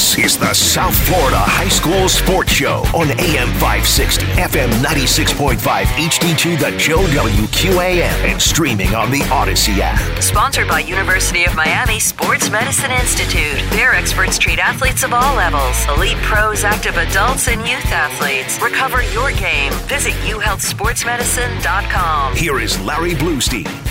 [0.00, 6.58] This is the South Florida High School Sports Show on AM 560, FM 96.5, HD2,
[6.58, 10.00] the Joe WQAM, and streaming on the Audacy app.
[10.22, 13.60] Sponsored by University of Miami Sports Medicine Institute.
[13.72, 18.58] Their experts treat athletes of all levels, elite pros, active adults, and youth athletes.
[18.62, 19.70] Recover your game.
[19.84, 22.36] Visit uhealthsportsmedicine.com.
[22.36, 23.89] Here is Larry Bluestein.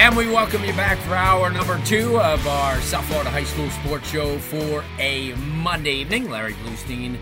[0.00, 3.68] And we welcome you back for hour number two of our South Florida High School
[3.68, 6.30] Sports Show for a Monday evening.
[6.30, 7.18] Larry Bluestein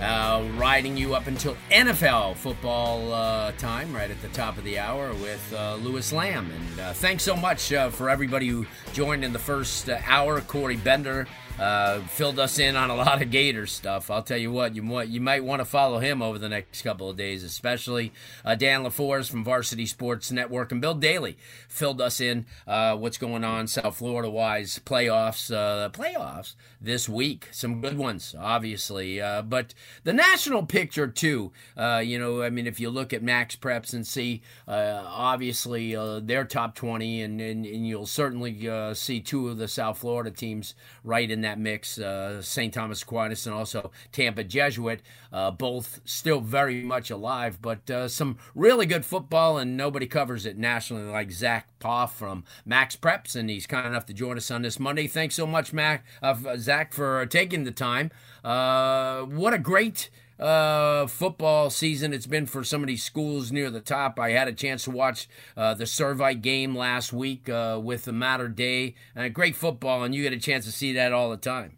[0.00, 4.78] uh, riding you up until NFL football uh, time, right at the top of the
[4.78, 6.50] hour with uh, Lewis Lamb.
[6.50, 8.64] And uh, thanks so much uh, for everybody who
[8.94, 10.40] joined in the first uh, hour.
[10.40, 11.26] Corey Bender
[11.58, 14.10] uh, filled us in on a lot of Gator stuff.
[14.10, 17.08] I'll tell you what, you you might want to follow him over the next couple
[17.08, 18.12] of days, especially
[18.44, 21.36] uh, Dan LaForce from Varsity Sports Network and Bill Daly
[21.68, 27.48] filled us in uh, what's going on South Florida wise playoffs uh, playoffs this week.
[27.52, 31.52] Some good ones, obviously, uh, but the national picture too.
[31.76, 36.44] Uh, you know, I mean, if you look at Max Preps and see, obviously their
[36.44, 41.30] top twenty, and, and, and you'll certainly see two of the South Florida teams right
[41.30, 41.98] in that mix.
[41.98, 42.72] Uh, St.
[42.72, 45.00] Thomas Aquinas and also Tampa Jesuit,
[45.32, 50.46] uh, both still very much alive, but uh, some really good football, and nobody covers
[50.46, 54.50] it nationally like Zach Poff from Max Preps, and he's kind enough to join us
[54.50, 55.06] on this Monday.
[55.06, 58.10] Thanks so much, Mac, uh, Zach, for taking the time.
[58.42, 63.70] Uh, what a great uh, football season it's been for some of these schools near
[63.70, 64.18] the top.
[64.18, 68.12] I had a chance to watch uh, the Servite game last week uh, with the
[68.12, 68.94] Mater Dei.
[69.16, 71.76] Uh, great football, and you get a chance to see that all the time.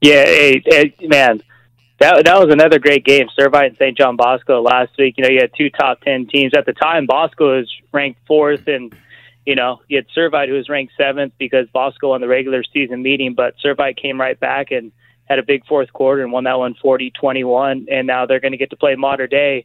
[0.00, 1.42] Yeah, hey, hey, man,
[1.98, 3.26] that that was another great game.
[3.38, 3.96] Servite and St.
[3.96, 5.14] John Bosco last week.
[5.16, 7.06] You know, you had two top ten teams at the time.
[7.06, 8.94] Bosco was ranked fourth, and
[9.46, 13.02] you know, you had Servite who was ranked seventh because Bosco won the regular season
[13.02, 14.92] meeting, but Servite came right back and
[15.26, 18.58] had a big fourth quarter and won that one 40-21, and now they're going to
[18.58, 19.64] get to play Mater Dei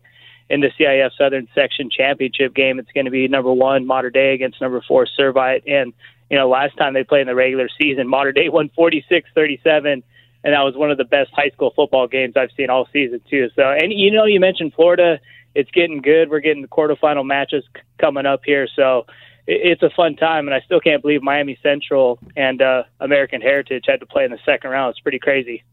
[0.49, 2.79] in the CIF Southern Section Championship game.
[2.79, 5.93] It's going to be number one Mater Dei against number four Servite, and
[6.29, 9.23] you know last time they played in the regular season, Mater Dei won 46-37,
[9.85, 10.03] and
[10.43, 13.49] that was one of the best high school football games I've seen all season too.
[13.55, 15.19] So, and you know you mentioned Florida,
[15.55, 16.29] it's getting good.
[16.29, 19.05] We're getting the quarterfinal matches c- coming up here, so
[19.51, 23.85] it's a fun time, and I still can't believe Miami Central and uh, American Heritage
[23.87, 24.91] had to play in the second round.
[24.91, 25.63] It's pretty crazy.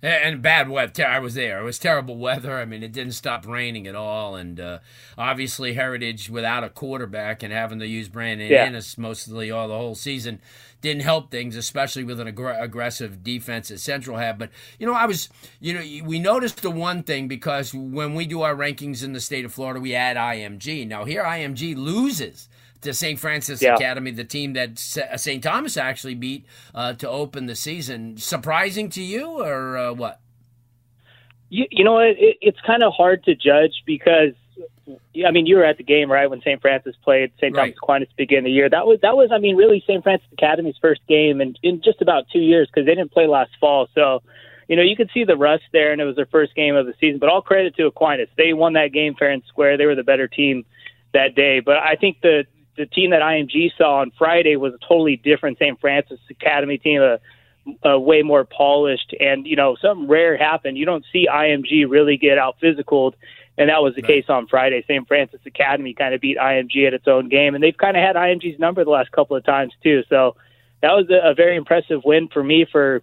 [0.00, 1.04] And bad weather.
[1.04, 1.60] I was there.
[1.60, 2.56] It was terrible weather.
[2.56, 4.36] I mean, it didn't stop raining at all.
[4.36, 4.78] And uh,
[5.16, 8.68] obviously, Heritage without a quarterback and having to use Brandon yeah.
[8.68, 10.40] Inniss mostly all the whole season
[10.80, 14.38] didn't help things, especially with an ag- aggressive defense that Central had.
[14.38, 18.24] But you know, I was, you know, we noticed the one thing because when we
[18.24, 20.86] do our rankings in the state of Florida, we add IMG.
[20.86, 22.48] Now here, IMG loses
[22.82, 23.18] to St.
[23.18, 23.74] Francis yeah.
[23.74, 25.42] Academy, the team that St.
[25.42, 28.16] Thomas actually beat uh, to open the season.
[28.16, 30.20] Surprising to you, or uh, what?
[31.50, 34.34] You, you know, it, it's kind of hard to judge because
[35.26, 36.60] I mean, you were at the game, right, when St.
[36.60, 37.54] Francis played St.
[37.54, 38.70] Thomas Aquinas beginning of the year.
[38.70, 40.02] That was that was, I mean, really St.
[40.02, 43.50] Francis Academy's first game in, in just about two years because they didn't play last
[43.60, 43.88] fall.
[43.94, 44.22] So,
[44.68, 46.86] you know, you could see the rust there, and it was their first game of
[46.86, 47.18] the season.
[47.18, 49.76] But all credit to Aquinas; they won that game fair and square.
[49.76, 50.64] They were the better team
[51.12, 51.60] that day.
[51.60, 52.44] But I think the
[52.78, 55.78] the team that IMG saw on Friday was a totally different St.
[55.80, 57.18] Francis Academy team, a,
[57.82, 60.78] a way more polished, and you know something rare happened.
[60.78, 63.14] You don't see IMG really get out physicaled,
[63.58, 64.08] and that was the right.
[64.08, 64.82] case on Friday.
[64.84, 65.06] St.
[65.06, 68.16] Francis Academy kind of beat IMG at its own game, and they've kind of had
[68.16, 70.02] IMG's number the last couple of times too.
[70.08, 70.36] So
[70.80, 73.02] that was a, a very impressive win for me for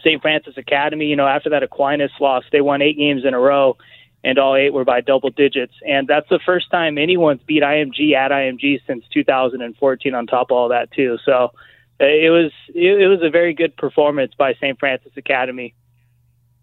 [0.00, 0.20] St.
[0.20, 1.06] Francis Academy.
[1.06, 3.78] You know, after that Aquinas loss, they won eight games in a row
[4.24, 5.74] and all eight were by double digits.
[5.86, 10.14] And that's the first time anyone's beat IMG at IMG since 2014.
[10.14, 11.50] On top of all that, too, so
[12.00, 14.78] uh, it was it, was a very good performance by St.
[14.78, 15.74] Francis Academy.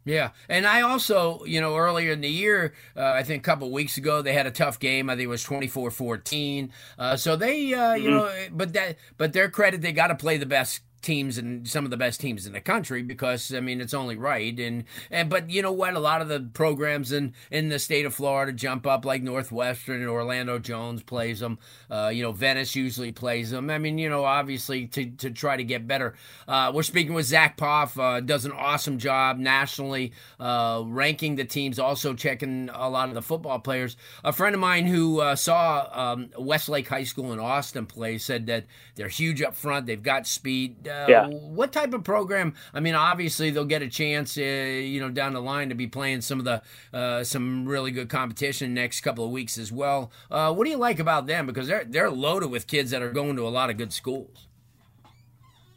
[0.04, 3.72] Yeah, and I also, you know, earlier in the year, uh, I think a couple
[3.72, 5.12] weeks ago, they had a tough game.
[5.12, 6.72] I think it was 24-14.
[6.98, 8.04] Uh, so they, uh, mm-hmm.
[8.04, 11.68] you know, but that, but their credit, they got to play the best teams and
[11.68, 14.57] some of the best teams in the country because I mean it's only right.
[14.59, 15.94] And and but you know what?
[15.94, 20.01] A lot of the programs in in the state of Florida jump up like Northwestern
[20.01, 21.59] and Orlando Jones plays them.
[21.89, 23.69] Uh, you know Venice usually plays them.
[23.69, 26.15] I mean you know obviously to, to try to get better.
[26.48, 31.45] Uh, we're speaking with Zach Poff uh, does an awesome job nationally uh, ranking the
[31.45, 33.98] teams also checking a lot of the football players.
[34.24, 38.45] A friend of mine who uh, saw um, Westlake High School in Austin play said
[38.48, 38.65] that
[38.95, 39.86] they're huge up front.
[39.86, 41.28] They've got speed uh, yeah.
[41.28, 42.54] what type of program?
[42.74, 45.88] I mean, obviously they'll get a chance, uh, you know, down the line to be
[45.88, 46.62] playing some of the
[46.94, 50.12] uh, some really good competition next couple of weeks as well.
[50.30, 51.46] Uh, what do you like about them?
[51.46, 54.48] Because they're they're loaded with kids that are going to a lot of good schools.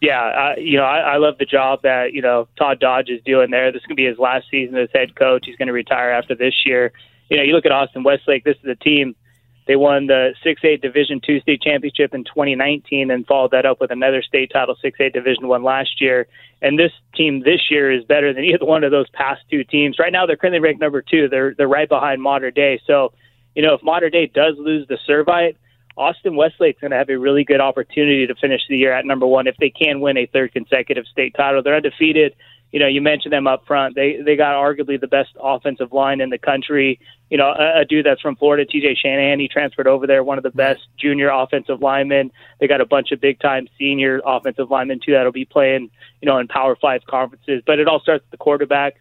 [0.00, 3.20] Yeah, I, you know, I, I love the job that you know Todd Dodge is
[3.24, 3.72] doing there.
[3.72, 5.44] This is going to be his last season as head coach.
[5.46, 6.92] He's going to retire after this year.
[7.30, 8.44] You know, you look at Austin Westlake.
[8.44, 9.16] This is a team
[9.66, 13.90] they won the 6A Division two state championship in 2019 and followed that up with
[13.90, 16.26] another state title, 6A Division one last year.
[16.60, 19.98] And this team this year is better than either one of those past two teams.
[19.98, 21.28] Right now, they're currently ranked number two.
[21.28, 22.80] They're they're right behind Mater Dei.
[22.86, 23.12] So,
[23.54, 25.56] you know, if Mater Dei does lose the Servite,
[25.96, 29.26] Austin Westlake's going to have a really good opportunity to finish the year at number
[29.26, 31.62] one if they can win a third consecutive state title.
[31.62, 32.34] They're undefeated
[32.74, 33.94] you know, you mentioned them up front.
[33.94, 36.98] They they got arguably the best offensive line in the country.
[37.30, 38.96] You know, a, a dude that's from Florida, T.J.
[39.00, 42.32] Shanahan, he transferred over there, one of the best junior offensive linemen.
[42.58, 45.88] They got a bunch of big time senior offensive linemen too that'll be playing,
[46.20, 47.62] you know, in Power Five conferences.
[47.64, 48.96] But it all starts with the quarterback.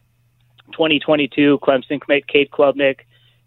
[0.74, 3.00] 2022, Clemson commit Cade Klubnik.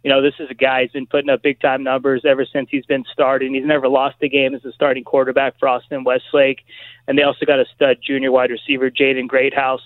[0.03, 2.69] You know, this is a guy who's been putting up big time numbers ever since
[2.69, 3.55] he's been starting.
[3.55, 6.65] He's never lost a game as a starting quarterback for Austin Westlake.
[7.07, 9.83] And they also got a stud junior wide receiver, Jaden Greathouse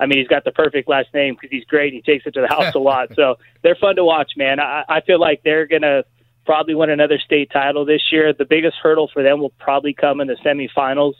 [0.00, 1.92] I mean, he's got the perfect last name because he's great.
[1.92, 3.08] He takes it to the house a lot.
[3.16, 4.60] So they're fun to watch, man.
[4.60, 6.04] I, I feel like they're going to
[6.44, 8.32] probably win another state title this year.
[8.32, 11.14] The biggest hurdle for them will probably come in the semifinals,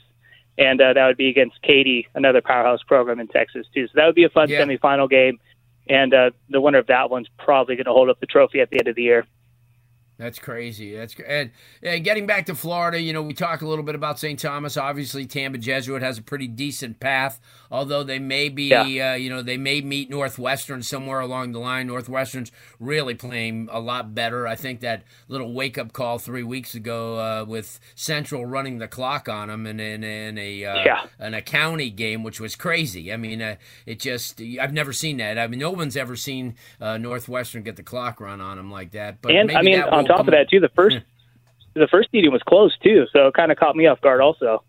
[0.57, 3.87] and uh, that would be against Katy, another powerhouse program in Texas, too.
[3.87, 4.61] So that would be a fun yeah.
[4.61, 5.39] semifinal game.
[5.87, 8.69] And uh, the winner of that one's probably going to hold up the trophy at
[8.69, 9.25] the end of the year.
[10.19, 10.93] That's crazy.
[10.93, 11.49] That's and,
[11.81, 14.37] and getting back to Florida, you know, we talk a little bit about St.
[14.37, 14.75] Thomas.
[14.75, 17.39] Obviously, Tampa Jesuit has a pretty decent path,
[17.71, 19.13] although they may be, yeah.
[19.13, 21.87] uh, you know, they may meet Northwestern somewhere along the line.
[21.87, 22.51] Northwestern's
[22.81, 24.45] really playing a lot better.
[24.45, 28.89] I think that little wake up call three weeks ago uh, with Central running the
[28.89, 31.05] clock on them and in, in, a uh, yeah.
[31.17, 33.13] an a county game, which was crazy.
[33.13, 33.55] I mean, uh,
[33.85, 35.39] it just I've never seen that.
[35.39, 38.91] I mean, no one's ever seen uh, Northwestern get the clock run on them like
[38.91, 39.21] that.
[39.21, 39.81] But and I mean,
[40.13, 40.97] top of that too, the first
[41.73, 44.63] the first meeting was close too, so it kind of caught me off guard also.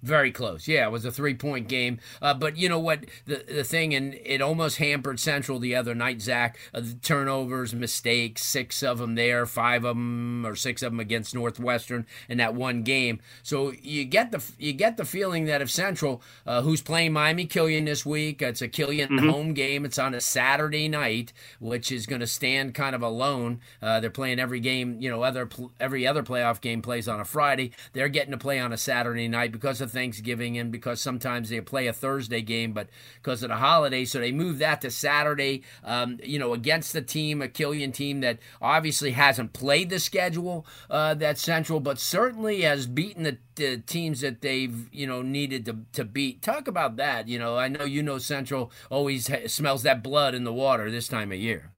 [0.00, 0.68] Very close.
[0.68, 1.98] Yeah, it was a three point game.
[2.22, 3.06] Uh, but you know what?
[3.26, 6.56] The the thing, and it almost hampered Central the other night, Zach.
[6.72, 11.00] Uh, the turnovers, mistakes, six of them there, five of them or six of them
[11.00, 13.18] against Northwestern in that one game.
[13.42, 17.46] So you get the you get the feeling that if Central, uh, who's playing Miami
[17.46, 19.28] Killian this week, it's a Killian mm-hmm.
[19.28, 19.84] home game.
[19.84, 23.60] It's on a Saturday night, which is going to stand kind of alone.
[23.82, 25.00] Uh, they're playing every game.
[25.00, 25.48] You know, other
[25.80, 27.72] every other playoff game plays on a Friday.
[27.94, 31.48] They're getting to play on a Saturday night because of of Thanksgiving and because sometimes
[31.48, 34.90] they play a Thursday game, but because of the holiday, so they moved that to
[34.90, 35.62] Saturday.
[35.84, 40.66] Um, you know, against the team, a Killian team that obviously hasn't played the schedule
[40.90, 45.64] uh, that Central, but certainly has beaten the, the, teams that they've you know needed
[45.66, 46.42] to to beat.
[46.42, 47.28] Talk about that.
[47.28, 50.90] You know, I know you know Central always ha- smells that blood in the water
[50.90, 51.72] this time of year.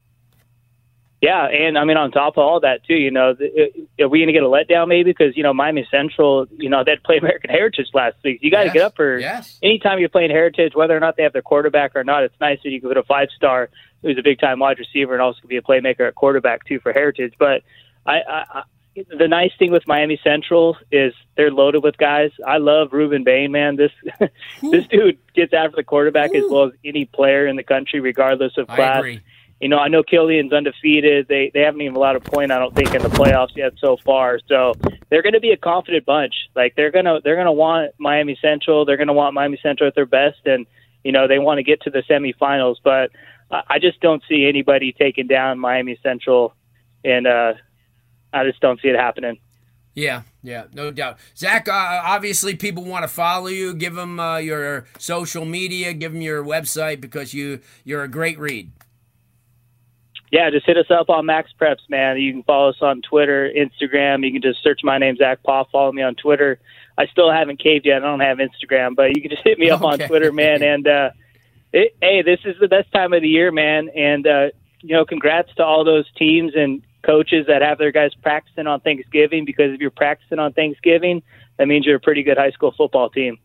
[1.21, 3.37] Yeah, and I mean on top of all that too, you know,
[4.01, 6.83] are we going to get a letdown maybe because you know Miami Central, you know,
[6.83, 8.39] they had play American Heritage last week.
[8.43, 9.59] You got to yes, get up for yes.
[9.63, 12.25] anytime you're playing Heritage, whether or not they have their quarterback or not.
[12.25, 13.69] It's nice that you can put a five star
[14.01, 16.81] who's a big time wide receiver and also can be a playmaker at quarterback too
[16.81, 17.35] for Heritage.
[17.39, 17.65] But
[18.07, 18.63] I, I, I
[19.17, 22.31] the nice thing with Miami Central is they're loaded with guys.
[22.47, 23.77] I love Ruben Bain, man.
[23.77, 23.93] This
[24.63, 26.45] this dude gets after the quarterback Ooh.
[26.45, 29.05] as well as any player in the country, regardless of class
[29.61, 31.29] you know, I know Killian's undefeated.
[31.29, 33.99] They they haven't even allowed a point, I don't think, in the playoffs yet so
[33.99, 34.41] far.
[34.49, 34.73] So
[35.11, 36.35] they're going to be a confident bunch.
[36.57, 38.87] Like they're gonna they're gonna want Miami Central.
[38.87, 40.67] They're to want Miami Central at their best, and
[41.05, 42.77] you know they want to get to the semifinals.
[42.83, 43.11] But
[43.51, 46.55] I just don't see anybody taking down Miami Central,
[47.05, 47.53] and uh,
[48.33, 49.41] I just don't see it happening.
[49.93, 51.19] Yeah, yeah, no doubt.
[51.37, 53.75] Zach, uh, obviously people want to follow you.
[53.75, 58.39] Give them uh, your social media, give them your website because you you're a great
[58.39, 58.71] read
[60.31, 62.17] yeah, just hit us up on Max Preps, man.
[62.19, 64.25] You can follow us on Twitter, Instagram.
[64.25, 65.69] You can just search my name, Zach Poff.
[65.73, 66.61] Follow me on Twitter.
[66.97, 68.05] I still haven't caved yet.
[68.05, 70.05] I don't have Instagram, but you can just hit me up okay.
[70.05, 70.63] on Twitter, man.
[70.63, 71.11] And uh,
[71.73, 73.89] it, hey, this is the best time of the year, man.
[73.89, 74.47] And, uh,
[74.83, 78.81] you know, congrats to all those teams and coaches that have their guys practicing on
[78.81, 81.23] Thanksgiving because if you're practicing on Thanksgiving,
[81.57, 83.39] that means you're a pretty good high school football team.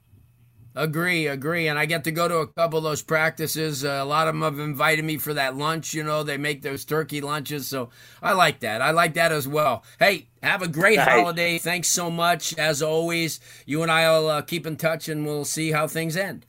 [0.78, 1.70] Agree, agree.
[1.70, 3.86] And I get to go to a couple of those practices.
[3.86, 5.94] Uh, a lot of them have invited me for that lunch.
[5.94, 7.66] You know, they make those turkey lunches.
[7.66, 7.90] So
[8.22, 8.82] I like that.
[8.82, 9.86] I like that as well.
[10.00, 11.08] Hey, have a great nice.
[11.08, 11.58] holiday.
[11.60, 12.54] Thanks so much.
[12.58, 16.18] As always, you and I will uh, keep in touch and we'll see how things
[16.18, 16.46] end.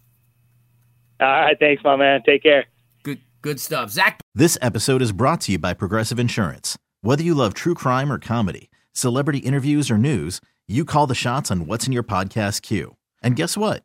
[1.21, 1.56] All right.
[1.61, 2.21] Thanks, my man.
[2.26, 2.64] Take care.
[3.04, 3.90] Good, good stuff.
[3.90, 4.21] Zach.
[4.35, 6.76] This episode is brought to you by Progressive Insurance.
[7.00, 11.52] Whether you love true crime or comedy, celebrity interviews or news, you call the shots
[11.52, 12.97] on what's in your podcast queue.
[13.23, 13.85] And guess what?